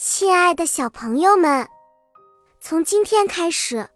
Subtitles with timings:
[0.00, 1.66] 亲爱的小朋友们，
[2.60, 3.88] 从今天开始，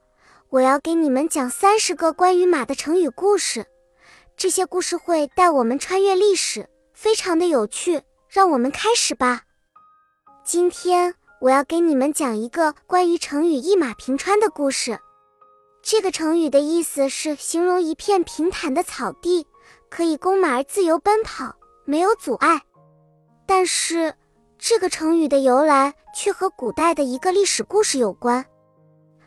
[0.49, 3.65] 我要给你们讲三十个关于马的成语故事。
[4.37, 8.03] 这些故事会带我们穿越历史，非常的有趣。
[8.29, 9.43] 让我们开始吧。
[10.45, 14.99] 今天我要给你们讲一个关于成语“一马平川”的故事。
[15.83, 19.47] 这个成语的意思是形容一片平坦的草地，
[19.89, 22.63] 可以供马儿自由奔跑，没有阻碍。
[23.47, 24.17] 但是，
[24.65, 28.47] 这个成语的由来却和古代的一个历史故事有关。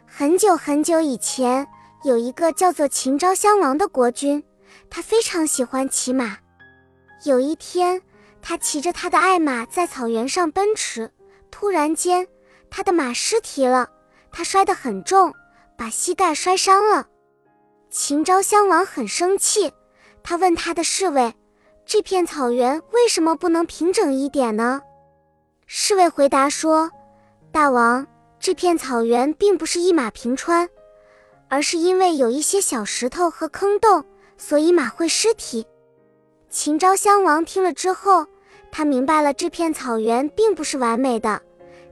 [0.07, 1.67] 很久很久以前，
[2.05, 4.41] 有一个叫做秦昭襄王的国君，
[4.89, 6.37] 他非常喜欢骑马。
[7.25, 8.01] 有一天，
[8.41, 11.11] 他骑着他的爱马在草原上奔驰，
[11.51, 12.25] 突然间，
[12.69, 13.89] 他的马失蹄了，
[14.31, 15.33] 他摔得很重，
[15.77, 17.07] 把膝盖摔伤了。
[17.89, 19.73] 秦昭襄王很生气，
[20.23, 21.35] 他问他的侍卫
[21.85, 24.81] ：“这片草原为什么不能平整一点呢？”
[25.67, 26.91] 侍卫回答说
[27.51, 28.05] ：“大王，
[28.39, 30.69] 这片草原并不是一马平川，
[31.47, 34.05] 而是因为有一些小石头和坑洞，
[34.37, 35.65] 所以马会失蹄。”
[36.51, 38.27] 秦昭襄王听了之后，
[38.71, 41.41] 他明白了这片草原并不是完美的，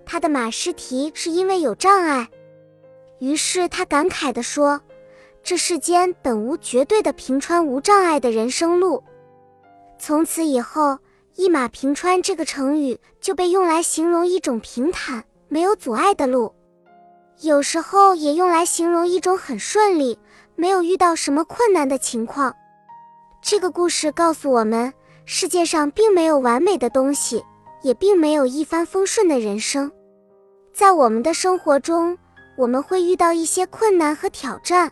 [0.06, 2.30] 他的马失蹄是因为有障碍。
[3.20, 4.80] 于是他感慨地说
[5.42, 9.04] ：“这世间本无绝对的平川无障碍的人生路。”
[9.98, 11.00] 从此以后。
[11.36, 16.54] 一马平川这个成语就被用来形容一种平坦、没有阻碍的路，
[17.42, 20.18] 有时候也用来形容一种很顺利、
[20.56, 22.54] 没有遇到什么困难的情况。
[23.42, 24.94] 这个故事告诉我们，
[25.26, 27.44] 世界上并没有完美的东西，
[27.82, 29.92] 也并没有一帆风顺的人生。
[30.72, 32.18] 在我们的生活中，
[32.56, 34.92] 我们会遇到一些困难和挑战，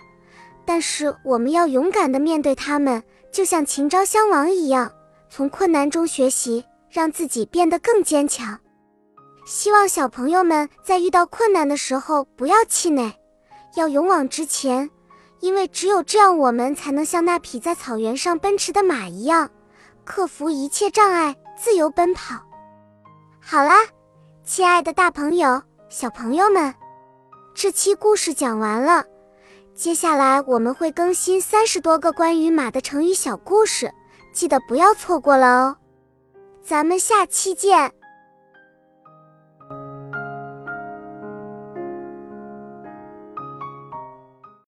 [0.66, 4.92] 但是我们要勇敢地面对他们，就像秦昭襄王一样。
[5.34, 8.60] 从困难中学习，让自己变得更坚强。
[9.46, 13.14] 希望小朋友们在遇到困难的时候不要气馁，
[13.76, 14.90] 要勇往直前，
[15.40, 19.50] 因为只有这样，我们才能像那匹在草原上奔驰的马一样，
[20.04, 22.36] 克服一切障碍，自由奔跑。
[23.40, 23.88] 好啦，
[24.44, 26.76] 亲爱的大朋友、小朋友们，
[27.56, 29.06] 这期故事讲完了，
[29.74, 33.94] 接下来我们会更新三十多个关于马的成语小故事。
[34.32, 35.78] 记得不要错过了哦，
[36.64, 37.92] 咱们下期见。